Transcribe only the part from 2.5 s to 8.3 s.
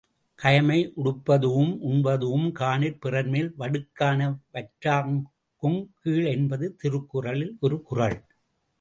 காணிற் பிறர்மேல் வடுக்காண வற்றாகுங் கீழ் என்பது திருக்குறளில் ஒரு குறள்.